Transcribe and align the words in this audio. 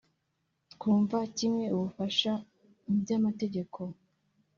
Twumva 0.71 1.17
kimwe 1.37 1.65
ubufasha 1.75 2.31
mu 2.85 2.93
by 3.01 3.09
amategeko 3.17 3.79